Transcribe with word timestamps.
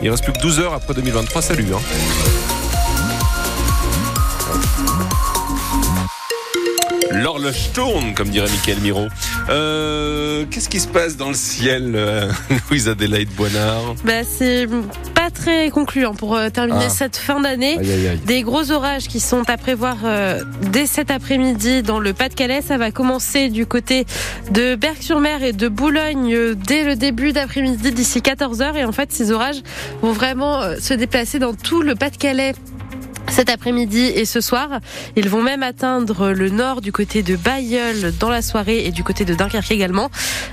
Il 0.00 0.08
reste 0.08 0.24
plus 0.24 0.32
que 0.32 0.40
12 0.40 0.60
heures 0.60 0.72
après 0.72 0.94
2023. 0.94 1.42
Salut. 1.42 1.66
Hein. 1.74 2.61
L'horloge 7.10 7.72
tourne, 7.74 8.14
comme 8.14 8.28
dirait 8.28 8.48
Michael 8.48 8.78
Miro. 8.80 9.06
Euh, 9.48 10.44
Qu'est-ce 10.50 10.68
qui 10.68 10.80
se 10.80 10.88
passe 10.88 11.16
dans 11.16 11.28
le 11.28 11.34
ciel, 11.34 11.92
euh, 11.94 12.30
Louise 12.70 12.88
Adélaïde 12.88 13.30
Boinard 13.34 13.94
bah, 14.04 14.24
C'est 14.24 14.66
pas 15.14 15.30
très 15.30 15.70
concluant 15.70 16.14
pour 16.14 16.36
euh, 16.36 16.48
terminer 16.50 16.86
Ah. 16.86 16.90
cette 16.90 17.16
fin 17.16 17.40
d'année. 17.40 17.78
Des 18.26 18.42
gros 18.42 18.70
orages 18.70 19.08
qui 19.08 19.20
sont 19.20 19.48
à 19.48 19.56
prévoir 19.56 19.96
euh, 20.04 20.40
dès 20.70 20.86
cet 20.86 21.10
après-midi 21.10 21.82
dans 21.82 21.98
le 21.98 22.12
Pas-de-Calais. 22.12 22.62
Ça 22.62 22.78
va 22.78 22.90
commencer 22.90 23.48
du 23.48 23.66
côté 23.66 24.06
de 24.50 24.74
Berck-sur-Mer 24.74 25.42
et 25.42 25.52
de 25.52 25.68
Boulogne 25.68 26.54
dès 26.54 26.84
le 26.84 26.96
début 26.96 27.32
d'après-midi 27.32 27.92
d'ici 27.92 28.20
14h. 28.20 28.76
Et 28.76 28.84
en 28.84 28.92
fait, 28.92 29.12
ces 29.12 29.30
orages 29.32 29.62
vont 30.02 30.12
vraiment 30.12 30.60
se 30.80 30.94
déplacer 30.94 31.38
dans 31.38 31.54
tout 31.54 31.82
le 31.82 31.94
Pas-de-Calais. 31.94 32.54
Cet 33.32 33.48
après-midi 33.48 34.12
et 34.14 34.26
ce 34.26 34.42
soir, 34.42 34.68
ils 35.16 35.30
vont 35.30 35.40
même 35.40 35.62
atteindre 35.62 36.32
le 36.32 36.50
nord 36.50 36.82
du 36.82 36.92
côté 36.92 37.22
de 37.22 37.34
Bayeul 37.34 38.12
dans 38.18 38.28
la 38.28 38.42
soirée 38.42 38.84
et 38.84 38.90
du 38.90 39.02
côté 39.02 39.24
de 39.24 39.32
Dunkerque 39.32 39.70
également. 39.70 40.10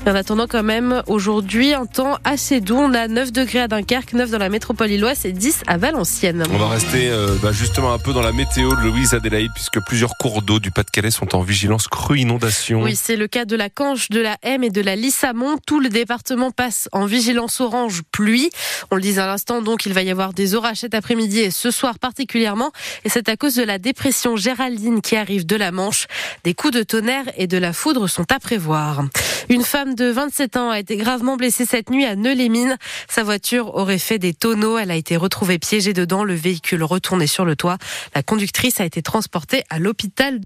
En 0.07 0.15
attendant 0.15 0.47
quand 0.47 0.63
même 0.63 1.03
aujourd'hui 1.07 1.73
un 1.73 1.85
temps 1.85 2.17
assez 2.23 2.61
doux. 2.61 2.77
On 2.77 2.93
a 2.93 3.09
9 3.09 3.33
degrés 3.33 3.59
à 3.59 3.67
Dunkerque, 3.67 4.13
9 4.13 4.31
dans 4.31 4.37
la 4.37 4.47
métropole 4.47 4.87
lilloise 4.87 5.25
et 5.25 5.33
10 5.33 5.63
à 5.67 5.77
Valenciennes. 5.77 6.45
On 6.53 6.57
va 6.57 6.69
rester 6.69 7.09
euh, 7.09 7.35
bah, 7.43 7.51
justement 7.51 7.91
un 7.91 7.99
peu 7.99 8.13
dans 8.13 8.21
la 8.21 8.31
météo 8.31 8.73
de 8.73 8.81
Louise 8.81 9.13
Adélaïde, 9.13 9.51
puisque 9.53 9.81
plusieurs 9.85 10.15
cours 10.17 10.41
d'eau 10.41 10.59
du 10.61 10.71
Pas-de-Calais 10.71 11.11
sont 11.11 11.35
en 11.35 11.41
vigilance 11.41 11.89
crue 11.89 12.19
inondation. 12.19 12.83
Oui, 12.83 12.95
c'est 12.95 13.17
le 13.17 13.27
cas 13.27 13.43
de 13.43 13.57
la 13.57 13.69
Canche, 13.69 14.07
de 14.09 14.21
la 14.21 14.37
M 14.41 14.63
et 14.63 14.69
de 14.69 14.79
la 14.79 14.95
Lissamont. 14.95 15.57
Tout 15.67 15.81
le 15.81 15.89
département 15.89 16.51
passe 16.51 16.87
en 16.93 17.05
vigilance 17.05 17.59
orange 17.59 18.03
pluie. 18.13 18.49
On 18.89 18.95
le 18.95 19.01
disait 19.01 19.19
à 19.19 19.27
l'instant, 19.27 19.61
donc 19.61 19.85
il 19.85 19.91
va 19.91 20.01
y 20.01 20.09
avoir 20.09 20.31
des 20.31 20.55
orages 20.55 20.77
cet 20.77 20.93
après-midi 20.93 21.39
et 21.39 21.51
ce 21.51 21.71
soir 21.71 21.99
particulièrement. 21.99 22.68
Et 23.03 23.09
c'est 23.09 23.29
à 23.29 23.37
cause 23.37 23.55
de 23.55 23.63
la 23.63 23.77
dépression 23.77 24.35
Géraldine 24.35 25.01
qui 25.01 25.15
arrive 25.15 25.45
de 25.45 25.55
la 25.55 25.71
Manche. 25.71 26.07
Des 26.43 26.53
coups 26.53 26.73
de 26.73 26.83
tonnerre 26.83 27.25
et 27.37 27.47
de 27.47 27.57
la 27.57 27.73
foudre 27.73 28.07
sont 28.07 28.31
à 28.31 28.39
prévoir. 28.39 29.03
Une 29.49 29.63
femme 29.63 29.95
de 29.95 30.05
27 30.05 30.57
ans 30.57 30.69
a 30.69 30.79
été 30.79 30.95
gravement 30.97 31.37
blessée 31.37 31.65
cette 31.65 31.89
nuit 31.89 32.05
à 32.05 32.15
Neux-les-Mines. 32.15 32.77
Sa 33.09 33.23
voiture 33.23 33.75
aurait 33.75 33.97
fait 33.97 34.19
des 34.19 34.33
tonneaux. 34.33 34.77
Elle 34.77 34.91
a 34.91 34.95
été 34.95 35.17
retrouvée 35.17 35.59
piégée 35.59 35.93
dedans. 35.93 36.23
Le 36.23 36.35
véhicule 36.35 36.83
retourné 36.83 37.27
sur 37.27 37.45
le 37.45 37.55
toit. 37.55 37.77
La 38.15 38.23
conductrice 38.23 38.79
a 38.79 38.85
été 38.85 39.01
transportée 39.01 39.63
à 39.69 39.79
l'hôpital 39.79 40.39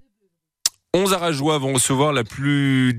11 0.96 1.12
Arajois 1.12 1.58
vont 1.58 1.72
recevoir 1.72 2.12
la 2.12 2.22
plus, 2.22 2.96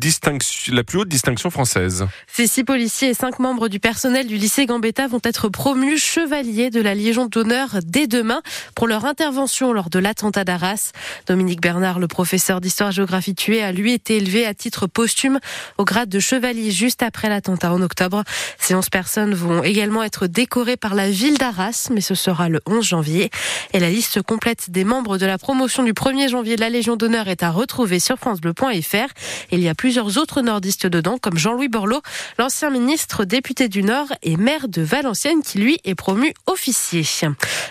la 0.68 0.84
plus 0.84 1.00
haute 1.00 1.08
distinction 1.08 1.50
française. 1.50 2.06
Ces 2.28 2.46
six 2.46 2.66
policiers 2.66 3.12
et 3.12 3.14
cinq 3.14 3.40
membres 3.40 3.70
du 3.70 3.80
personnel 3.80 4.28
du 4.28 4.36
lycée 4.36 4.66
Gambetta 4.66 5.08
vont 5.08 5.22
être 5.24 5.48
promus 5.48 5.98
chevaliers 5.98 6.70
de 6.70 6.82
la 6.82 6.94
Légion 6.94 7.28
d'honneur 7.28 7.78
dès 7.86 8.08
demain 8.08 8.42
pour 8.76 8.88
leur 8.88 9.06
intervention 9.06 9.72
lors 9.72 9.90
de 9.90 10.00
l'attentat 10.00 10.44
d'Arras. 10.44 10.92
Dominique 11.26 11.62
Bernard, 11.62 12.00
le 12.00 12.10
professeur 12.10 12.60
d'histoire-géographie 12.60 13.34
tué, 13.34 13.64
a 13.64 13.72
lui 13.72 13.94
été 13.94 14.18
élevé 14.18 14.46
à 14.46 14.54
titre 14.54 14.88
posthume 14.88 15.40
au 15.78 15.86
grade 15.86 16.10
de 16.10 16.20
chevalier 16.20 16.72
juste 16.72 17.02
après 17.02 17.30
l'attentat 17.30 17.72
en 17.72 17.82
octobre. 17.82 18.26
Ces 18.60 18.76
onze 18.76 18.90
personnes 18.90 19.34
vont 19.34 19.64
également 19.64 20.04
être 20.04 20.28
décorées 20.28 20.76
par 20.76 20.96
la 20.96 21.10
ville 21.10 21.38
d'Arras, 21.38 21.88
mais 21.94 22.02
ce 22.02 22.14
sera 22.14 22.50
le 22.50 22.60
11 22.66 22.84
janvier. 22.84 23.30
Et 23.72 23.80
la 23.80 23.90
liste 23.90 24.22
complète 24.22 24.70
des 24.70 24.84
membres 24.84 25.18
de 25.18 25.26
la 25.26 25.38
promotion 25.38 25.84
du 25.84 25.94
1er 25.94 26.28
janvier 26.28 26.58
de 26.58 26.62
la 26.62 26.70
Légion 26.70 26.98
d'honneur 26.98 27.30
est 27.30 27.42
à 27.42 27.52
retrouver 27.52 27.85
sur 28.00 28.18
francebleu.fr. 28.18 29.14
Il 29.52 29.60
y 29.62 29.70
a 29.70 29.76
plusieurs 29.76 30.18
autres 30.18 30.42
nordistes 30.42 30.88
dedans, 30.88 31.18
comme 31.18 31.38
Jean-Louis 31.38 31.70
Borloo, 31.70 32.02
l'ancien 32.38 32.70
ministre 32.70 33.26
député 33.26 33.68
du 33.68 33.84
Nord 33.84 34.08
et 34.24 34.38
maire 34.38 34.68
de 34.68 34.82
Valenciennes, 34.82 35.42
qui 35.44 35.60
lui 35.60 35.80
est 35.84 35.96
promu 35.96 36.34
officier. 36.48 37.04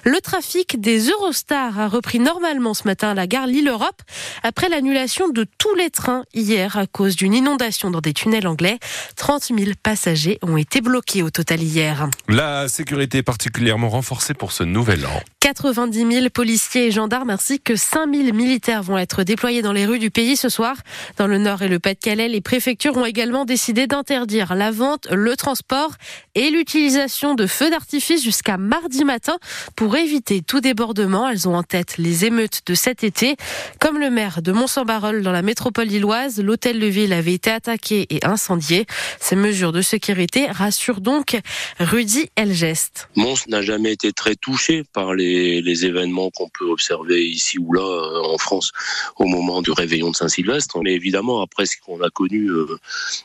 Le 0.05 0.21
trafic 0.21 0.81
des 0.81 1.09
Eurostars 1.09 1.79
a 1.79 1.89
repris 1.89 2.19
normalement 2.19 2.75
ce 2.75 2.85
matin 2.85 3.11
à 3.11 3.15
la 3.15 3.27
gare 3.27 3.47
Lille-Europe 3.47 4.03
après 4.43 4.69
l'annulation 4.69 5.29
de 5.29 5.47
tous 5.59 5.75
les 5.75 5.91
trains 5.91 6.25
hier 6.35 6.77
à 6.77 6.87
cause 6.87 7.17
d'une 7.17 7.35
inondation 7.35 7.91
dans 7.91 8.01
des 8.01 8.13
tunnels 8.13 8.47
anglais. 8.47 8.79
30 9.17 9.51
000 9.57 9.73
passagers 9.83 10.39
ont 10.43 10.57
été 10.57 10.81
bloqués 10.81 11.23
au 11.23 11.31
total 11.31 11.63
hier. 11.63 12.09
La 12.29 12.69
sécurité 12.69 13.19
est 13.19 13.23
particulièrement 13.23 13.89
renforcée 13.89 14.35
pour 14.35 14.53
ce 14.53 14.63
nouvel 14.63 15.07
an. 15.07 15.21
90 15.45 16.11
000 16.11 16.31
policiers 16.31 16.87
et 16.87 16.91
gendarmes 16.91 17.29
ainsi 17.29 17.61
que 17.61 17.77
5 17.77 18.11
000 18.15 18.35
militaires 18.35 18.83
vont 18.83 18.97
être 18.97 19.25
déployés 19.25 19.61
dans 19.61 19.75
les 19.75 19.85
rues 19.85 19.99
du 19.99 20.11
pays 20.11 20.39
ce 20.39 20.49
soir. 20.49 20.75
Dans 21.19 21.27
le 21.27 21.37
Nord 21.37 21.61
et 21.61 21.69
le 21.69 21.79
Pas-de-Calais, 21.79 22.29
les 22.29 22.41
préfectures 22.41 22.97
ont 22.97 23.05
également 23.05 23.45
décidé 23.45 23.87
d'interdire 23.87 24.55
la 24.55 24.71
vente, 24.71 25.07
le 25.13 25.37
transport 25.37 25.97
et 26.35 26.49
l'utilisation 26.49 27.35
de 27.35 27.47
feux 27.47 27.69
d'artifice 27.69 28.25
jusqu'à 28.25 28.57
mardi 28.57 29.05
matin 29.05 29.37
pour 29.77 29.97
éviter 29.97 30.41
tout 30.41 30.61
débordement. 30.61 31.29
Elles 31.29 31.47
ont 31.47 31.57
en 31.57 31.63
tête 31.63 31.99
les 31.99 32.25
émeutes 32.25 32.63
de 32.65 32.75
cet 32.75 33.05
été. 33.05 33.37
Comme 33.81 33.99
le 33.99 34.09
maire 34.09 34.41
de 34.41 34.51
Mont-Saint-Barreul 34.51 35.21
dans 35.21 35.31
la 35.31 35.43
métropole 35.43 35.89
lilloise, 35.89 36.41
l'hôtel 36.41 36.81
de 36.81 36.87
ville 36.87 37.13
avait 37.13 37.35
été 37.35 37.51
attaqué 37.51 38.07
et 38.09 38.25
incendié. 38.25 38.87
Ces 39.21 39.37
mesures 39.37 39.73
de 39.73 39.83
sécurité 39.83 40.47
rassurent 40.47 41.03
donc 41.03 41.37
Rudy 41.81 42.31
Elgest. 42.35 43.11
Mons 43.15 43.47
n'a 43.47 43.61
jamais 43.61 43.93
été 43.93 44.15
très 44.15 44.37
touché 44.37 44.85
par 44.91 45.13
les, 45.13 45.35
les 45.63 45.87
événements 45.87 46.31
qu'on 46.31 46.49
peut 46.49 46.67
observer 46.67 47.27
ici 47.27 47.59
ou 47.59 47.73
là 47.73 47.83
euh, 47.83 48.35
en 48.35 48.39
France 48.39 48.73
au 49.17 49.27
moment 49.27 49.63
du 49.63 49.71
réveillon 49.71 50.11
de 50.11 50.17
Saint-Sylvestre. 50.17 50.81
Mais 50.83 50.95
évidemment, 50.95 51.41
après 51.41 51.67
ce 51.67 51.77
qu'on 51.85 52.01
a 52.03 52.11
connu 52.11 52.49
euh, 52.49 52.79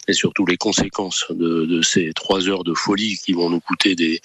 et 0.08 0.14
surtout 0.14 0.46
les 0.46 0.58
conséquences 0.58 1.26
de, 1.30 1.66
de 1.66 1.82
ces 1.82 2.12
trois 2.14 2.48
heures 2.48 2.64
de 2.64 2.74
folie 2.74 3.18
qui 3.18 3.34
vont 3.34 3.50
nous 3.50 3.60
coûter 3.60 3.96
des, 3.96 4.22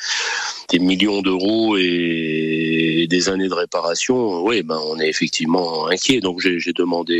des 0.75 0.81
millions 0.81 1.23
d'euros 1.23 1.77
et 1.79 3.07
des 3.15 3.29
années 3.29 3.51
de 3.55 3.59
réparation, 3.65 4.43
oui, 4.47 4.57
ben 4.69 4.81
on 4.91 4.99
est 4.99 5.11
effectivement 5.15 5.67
inquiet. 5.95 6.21
Donc 6.27 6.37
j'ai 6.41 6.73
demandé 6.73 7.19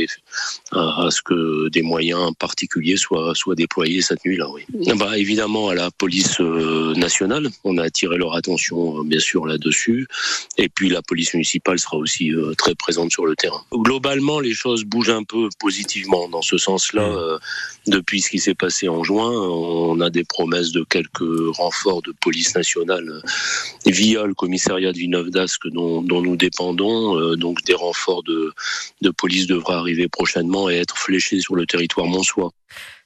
à, 0.73 1.05
à 1.05 1.11
ce 1.17 1.21
que 1.29 1.69
des 1.69 1.83
moyens 1.93 2.27
particuliers 2.47 2.97
soient, 2.97 3.33
soient 3.41 3.59
déployés 3.65 4.03
cette 4.09 4.23
nuit-là. 4.25 4.49
Oui. 4.55 4.63
Bah, 5.01 5.17
évidemment 5.25 5.69
à 5.69 5.75
la 5.83 5.89
police 6.03 6.41
euh, 6.41 6.95
nationale, 7.07 7.45
on 7.63 7.79
a 7.79 7.85
attiré 7.91 8.17
leur 8.17 8.35
attention 8.41 8.79
euh, 8.99 9.03
bien 9.13 9.23
sûr 9.31 9.47
là-dessus, 9.47 10.09
et 10.63 10.69
puis 10.75 10.89
la 10.89 11.03
police 11.11 11.31
municipale 11.35 11.79
sera 11.79 11.97
aussi 12.05 12.33
euh, 12.33 12.55
très 12.63 12.75
présente 12.75 13.11
sur 13.17 13.25
le 13.31 13.37
terrain. 13.37 13.63
Globalement, 13.73 14.39
les 14.41 14.57
choses 14.63 14.83
bougent 14.85 15.17
un 15.23 15.27
peu 15.35 15.49
positivement 15.61 16.29
dans 16.29 16.43
ce 16.43 16.59
sens-là. 16.67 17.03
euh, 17.03 17.39
depuis 17.87 18.21
ce 18.25 18.31
qui 18.31 18.41
s'est 18.45 18.55
passé 18.55 18.89
en 18.89 19.05
juin, 19.05 19.31
on 19.31 20.01
a 20.01 20.09
des 20.19 20.25
promesses 20.25 20.73
de 20.73 20.83
quelques 20.95 21.35
renforts 21.63 22.03
de 22.09 22.13
police 22.27 22.55
nationale 22.55 23.23
via 23.87 24.25
le 24.25 24.35
commissariat 24.35 24.93
de 24.93 24.99
Villeneuve-d'Ascq 24.99 25.69
dont, 25.69 26.03
dont 26.03 26.23
nous 26.23 26.37
dépendons. 26.37 27.19
Euh, 27.19 27.37
donc 27.37 27.63
des 27.65 27.75
renforts 27.75 28.23
de, 28.23 28.53
de 29.01 29.11
police 29.11 29.47
devraient 29.47 29.75
arriver 29.75 30.09
prochainement 30.09 30.71
et 30.71 30.77
être 30.77 30.97
fléchés 30.97 31.41
sur 31.41 31.55
le 31.55 31.67
territoire 31.67 32.07
monsois. 32.07 32.53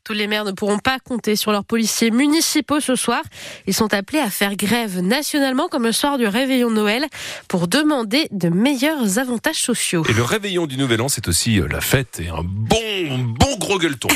Tous 0.09 0.15
les 0.15 0.27
maires 0.27 0.47
ne 0.47 0.53
pourront 0.53 0.79
pas 0.79 0.99
compter 1.01 1.37
sur 1.37 1.53
leurs 1.53 1.67
policiers 1.67 2.11
municipaux 2.11 2.81
ce 2.81 2.97
soir. 2.97 3.21
Ils 3.67 3.75
sont 3.75 3.93
appelés 3.93 4.21
à 4.21 4.31
faire 4.31 4.57
grève 4.57 5.01
nationalement 5.01 5.69
comme 5.69 5.83
le 5.83 5.93
soir 5.93 6.17
du 6.17 6.27
réveillon 6.27 6.71
de 6.71 6.77
Noël 6.77 7.05
pour 7.47 7.69
demander 7.69 8.27
de 8.31 8.49
meilleurs 8.49 9.19
avantages 9.19 9.61
sociaux. 9.61 10.07
Et 10.09 10.15
le 10.15 10.23
réveillon 10.23 10.67
du 10.67 10.79
Nouvel 10.79 11.03
An, 11.03 11.11
c'est 11.11 11.29
aussi 11.29 11.61
euh, 11.61 11.69
la 11.69 11.83
fête 11.83 12.21
et 12.21 12.29
un 12.29 12.43
bon, 12.43 13.19
bon 13.39 13.57
gros 13.59 13.79
gueuleton. 13.79 14.09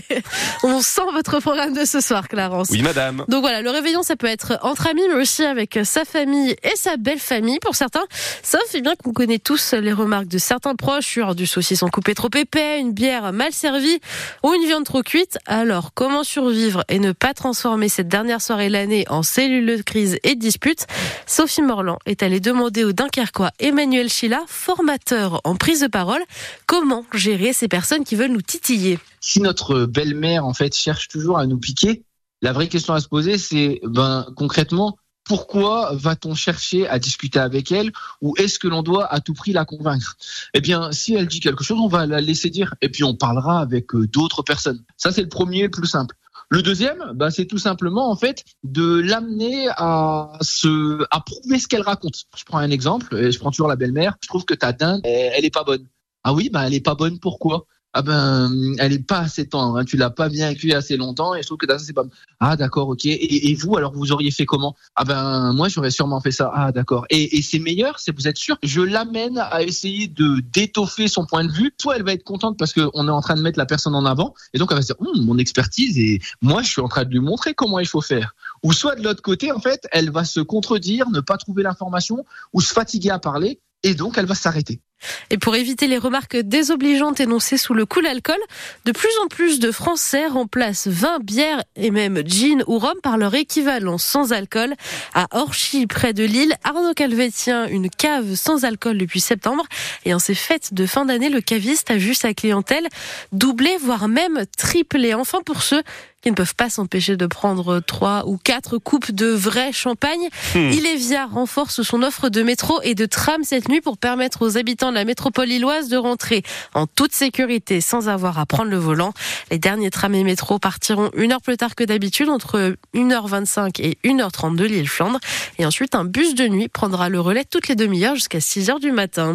On 0.62 0.80
sent 0.80 1.02
votre 1.12 1.38
programme 1.40 1.74
de 1.74 1.84
ce 1.84 2.00
soir, 2.00 2.28
Clarence. 2.28 2.68
Oui, 2.70 2.80
madame. 2.80 3.26
Donc 3.28 3.42
voilà, 3.42 3.60
le 3.60 3.68
réveillon, 3.68 4.02
ça 4.02 4.16
peut 4.16 4.28
être 4.28 4.58
entre 4.62 4.86
amis, 4.86 5.02
mais 5.10 5.20
aussi 5.20 5.44
avec 5.44 5.78
sa 5.84 6.06
famille 6.06 6.56
et 6.62 6.76
sa 6.76 6.96
belle 6.96 7.18
famille 7.18 7.58
pour 7.58 7.74
certains. 7.74 8.06
Sauf 8.42 8.62
eh 8.72 8.80
bien 8.80 8.94
qu'on 8.96 9.12
connaît 9.12 9.38
tous 9.38 9.74
les 9.74 9.92
remarques 9.92 10.28
de 10.28 10.38
certains 10.38 10.76
proches 10.76 11.04
sur 11.04 11.34
du 11.34 11.44
saucisson 11.44 11.88
coupé 11.88 12.14
trop 12.14 12.30
épais, 12.34 12.80
une 12.80 12.92
bière 12.92 13.34
mal 13.34 13.52
servie 13.52 14.00
ou 14.42 14.54
une 14.54 14.64
viande 14.64 14.84
trop 14.84 15.02
cuite. 15.02 15.25
Alors, 15.46 15.92
comment 15.94 16.24
survivre 16.24 16.84
et 16.88 16.98
ne 16.98 17.12
pas 17.12 17.34
transformer 17.34 17.88
cette 17.88 18.08
dernière 18.08 18.40
soirée 18.40 18.68
l'année 18.68 19.04
en 19.08 19.22
cellule 19.22 19.78
de 19.78 19.82
crise 19.82 20.18
et 20.22 20.34
de 20.34 20.40
dispute? 20.40 20.86
Sophie 21.26 21.62
Morland 21.62 21.98
est 22.06 22.22
allée 22.22 22.40
demander 22.40 22.84
au 22.84 22.92
Dunkerquois 22.92 23.50
Emmanuel 23.58 24.08
Chila, 24.08 24.40
formateur 24.46 25.40
en 25.44 25.56
prise 25.56 25.80
de 25.80 25.86
parole, 25.86 26.22
comment 26.66 27.04
gérer 27.14 27.52
ces 27.52 27.68
personnes 27.68 28.04
qui 28.04 28.16
veulent 28.16 28.32
nous 28.32 28.42
titiller. 28.42 28.98
si 29.20 29.40
notre 29.40 29.86
belle-mère 29.86 30.44
en 30.44 30.54
fait 30.54 30.74
cherche 30.74 31.08
toujours 31.08 31.38
à 31.38 31.46
nous 31.46 31.58
piquer, 31.58 32.02
la 32.42 32.52
vraie 32.52 32.68
question 32.68 32.94
à 32.94 33.00
se 33.00 33.08
poser 33.08 33.38
c'est 33.38 33.80
ben 33.82 34.26
concrètement 34.36 34.96
pourquoi 35.26 35.90
va-t-on 35.94 36.34
chercher 36.34 36.88
à 36.88 36.98
discuter 36.98 37.38
avec 37.38 37.72
elle 37.72 37.92
ou 38.20 38.34
est-ce 38.38 38.58
que 38.58 38.68
l'on 38.68 38.82
doit 38.82 39.12
à 39.12 39.20
tout 39.20 39.34
prix 39.34 39.52
la 39.52 39.64
convaincre? 39.64 40.16
Eh 40.54 40.60
bien, 40.60 40.92
si 40.92 41.14
elle 41.14 41.26
dit 41.26 41.40
quelque 41.40 41.64
chose, 41.64 41.78
on 41.80 41.88
va 41.88 42.06
la 42.06 42.20
laisser 42.20 42.48
dire 42.48 42.74
et 42.80 42.88
puis 42.88 43.04
on 43.04 43.14
parlera 43.14 43.60
avec 43.60 43.94
euh, 43.94 44.06
d'autres 44.06 44.42
personnes. 44.42 44.82
Ça 44.96 45.12
c'est 45.12 45.22
le 45.22 45.28
premier, 45.28 45.68
plus 45.68 45.86
simple. 45.86 46.16
Le 46.48 46.62
deuxième, 46.62 47.12
bah, 47.14 47.32
c'est 47.32 47.46
tout 47.46 47.58
simplement 47.58 48.08
en 48.08 48.14
fait 48.14 48.44
de 48.62 49.00
l'amener 49.00 49.68
à 49.76 50.38
se 50.42 51.04
à 51.10 51.20
prouver 51.20 51.58
ce 51.58 51.66
qu'elle 51.66 51.82
raconte. 51.82 52.26
Je 52.36 52.44
prends 52.44 52.58
un 52.58 52.70
exemple, 52.70 53.30
je 53.30 53.38
prends 53.38 53.50
toujours 53.50 53.68
la 53.68 53.76
belle-mère. 53.76 54.16
Je 54.22 54.28
trouve 54.28 54.44
que 54.44 54.54
ta 54.54 54.72
dinde, 54.72 55.00
elle, 55.02 55.32
elle 55.36 55.44
est 55.44 55.50
pas 55.50 55.64
bonne. 55.64 55.86
Ah 56.22 56.32
oui, 56.32 56.50
bah 56.52 56.66
elle 56.66 56.74
est 56.74 56.80
pas 56.80 56.94
bonne. 56.94 57.18
Pourquoi? 57.18 57.66
Ah 57.98 58.02
ben, 58.02 58.74
elle 58.78 58.92
est 58.92 58.98
pas 58.98 59.20
assez 59.20 59.48
tendre. 59.48 59.78
Hein, 59.78 59.84
tu 59.86 59.96
l'as 59.96 60.10
pas 60.10 60.28
bien 60.28 60.54
cuit 60.54 60.74
assez 60.74 60.98
longtemps 60.98 61.34
et 61.34 61.40
je 61.40 61.46
trouve 61.46 61.56
que 61.56 61.66
ça 61.66 61.78
c'est 61.78 61.94
pas. 61.94 62.04
Ah 62.40 62.54
d'accord, 62.54 62.90
ok. 62.90 63.06
Et, 63.06 63.54
vous 63.54 63.74
alors 63.78 63.94
vous 63.94 64.12
auriez 64.12 64.30
fait 64.30 64.44
comment? 64.44 64.76
Ah 64.96 65.04
ben 65.04 65.54
moi 65.54 65.68
j'aurais 65.68 65.90
sûrement 65.90 66.20
fait 66.20 66.30
ça. 66.30 66.50
Ah 66.54 66.72
d'accord. 66.72 67.06
Et, 67.08 67.38
et 67.38 67.40
c'est 67.40 67.58
meilleur, 67.58 67.98
c'est 67.98 68.14
vous 68.14 68.28
êtes 68.28 68.36
sûr? 68.36 68.58
Je 68.62 68.82
l'amène 68.82 69.38
à 69.38 69.62
essayer 69.62 70.08
de 70.08 70.40
d'étoffer 70.40 71.08
son 71.08 71.24
point 71.24 71.44
de 71.44 71.50
vue. 71.50 71.72
Soit 71.80 71.96
elle 71.96 72.04
va 72.04 72.12
être 72.12 72.22
contente 72.22 72.58
parce 72.58 72.74
qu'on 72.74 73.08
est 73.08 73.10
en 73.10 73.22
train 73.22 73.34
de 73.34 73.40
mettre 73.40 73.58
la 73.58 73.64
personne 73.64 73.94
en 73.94 74.04
avant 74.04 74.34
et 74.52 74.58
donc 74.58 74.68
elle 74.72 74.76
va 74.76 74.82
se 74.82 74.88
dire 74.88 75.00
hum, 75.00 75.24
mon 75.24 75.38
expertise 75.38 75.98
et 75.98 76.20
moi 76.42 76.60
je 76.60 76.68
suis 76.68 76.82
en 76.82 76.88
train 76.88 77.04
de 77.04 77.10
lui 77.10 77.20
montrer 77.20 77.54
comment 77.54 77.78
il 77.78 77.88
faut 77.88 78.02
faire. 78.02 78.34
Ou 78.62 78.74
soit 78.74 78.96
de 78.96 79.02
l'autre 79.02 79.22
côté 79.22 79.52
en 79.52 79.60
fait 79.60 79.88
elle 79.90 80.10
va 80.10 80.24
se 80.24 80.40
contredire, 80.40 81.08
ne 81.08 81.20
pas 81.20 81.38
trouver 81.38 81.62
l'information 81.62 82.26
ou 82.52 82.60
se 82.60 82.74
fatiguer 82.74 83.08
à 83.08 83.18
parler 83.18 83.58
et 83.82 83.94
donc 83.94 84.18
elle 84.18 84.26
va 84.26 84.34
s'arrêter. 84.34 84.82
Et 85.30 85.38
pour 85.38 85.56
éviter 85.56 85.86
les 85.86 85.98
remarques 85.98 86.36
désobligeantes 86.36 87.20
énoncées 87.20 87.58
sous 87.58 87.74
le 87.74 87.86
coup 87.86 88.00
d'alcool, 88.00 88.38
de 88.84 88.92
plus 88.92 89.10
en 89.24 89.28
plus 89.28 89.58
de 89.58 89.70
Français 89.70 90.26
remplacent 90.26 90.88
vin, 90.88 91.18
bière 91.20 91.62
et 91.76 91.90
même 91.90 92.26
gin 92.26 92.62
ou 92.66 92.78
rhum 92.78 92.94
par 93.02 93.18
leur 93.18 93.34
équivalent 93.34 93.98
sans 93.98 94.32
alcool. 94.32 94.74
À 95.14 95.26
Orchy, 95.32 95.86
près 95.86 96.12
de 96.12 96.24
Lille, 96.24 96.54
Arnaud 96.64 96.94
Calvet 96.94 97.30
tient 97.30 97.66
une 97.66 97.90
cave 97.90 98.34
sans 98.34 98.64
alcool 98.64 98.98
depuis 98.98 99.20
septembre. 99.20 99.64
Et 100.04 100.14
en 100.14 100.18
ces 100.18 100.34
fêtes 100.34 100.74
de 100.74 100.86
fin 100.86 101.04
d'année, 101.04 101.28
le 101.28 101.40
caviste 101.40 101.90
a 101.90 101.96
vu 101.96 102.14
sa 102.14 102.34
clientèle 102.34 102.88
doubler, 103.32 103.76
voire 103.80 104.08
même 104.08 104.44
tripler. 104.56 105.14
Enfin, 105.14 105.40
pour 105.44 105.62
ceux 105.62 105.82
qui 106.22 106.30
ne 106.30 106.34
peuvent 106.34 106.54
pas 106.54 106.70
s'empêcher 106.70 107.16
de 107.16 107.26
prendre 107.26 107.80
trois 107.80 108.26
ou 108.26 108.36
quatre 108.36 108.78
coupes 108.78 109.12
de 109.12 109.26
vrai 109.26 109.72
champagne. 109.72 110.28
Hmm. 110.54 110.70
Ilévia 110.70 111.26
renforce 111.26 111.82
son 111.82 112.02
offre 112.02 112.28
de 112.28 112.42
métro 112.42 112.80
et 112.82 112.94
de 112.94 113.06
tram 113.06 113.44
cette 113.44 113.68
nuit 113.68 113.80
pour 113.80 113.98
permettre 113.98 114.44
aux 114.44 114.58
habitants 114.58 114.90
de 114.90 114.96
la 114.96 115.04
métropole 115.04 115.50
illoise 115.50 115.88
de 115.88 115.96
rentrer 115.96 116.42
en 116.74 116.86
toute 116.86 117.12
sécurité 117.12 117.80
sans 117.80 118.08
avoir 118.08 118.38
à 118.38 118.46
prendre 118.46 118.70
le 118.70 118.78
volant. 118.78 119.12
Les 119.50 119.58
derniers 119.58 119.90
trams 119.90 120.14
et 120.14 120.24
métros 120.24 120.58
partiront 120.58 121.10
une 121.16 121.32
heure 121.32 121.42
plus 121.42 121.56
tard 121.56 121.74
que 121.74 121.84
d'habitude 121.84 122.28
entre 122.28 122.76
1h25 122.94 123.80
et 123.80 123.98
1h30 124.04 124.56
de 124.56 124.64
l'île 124.64 124.88
Flandre. 124.88 125.18
Et 125.58 125.66
ensuite, 125.66 125.94
un 125.94 126.04
bus 126.04 126.34
de 126.34 126.46
nuit 126.48 126.68
prendra 126.68 127.08
le 127.08 127.20
relais 127.20 127.44
toutes 127.44 127.68
les 127.68 127.76
demi-heures 127.76 128.14
jusqu'à 128.14 128.38
6h 128.38 128.80
du 128.80 128.92
matin. 128.92 129.34